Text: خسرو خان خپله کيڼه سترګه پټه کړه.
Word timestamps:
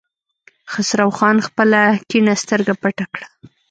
خسرو 0.71 1.09
خان 1.17 1.37
خپله 1.47 1.81
کيڼه 2.09 2.33
سترګه 2.43 2.73
پټه 2.81 3.05
کړه. 3.13 3.27